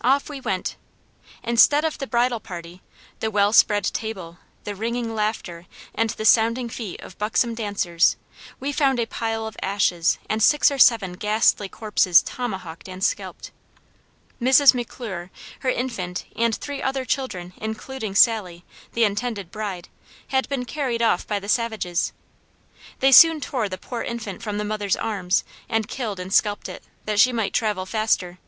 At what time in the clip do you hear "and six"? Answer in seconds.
10.30-10.70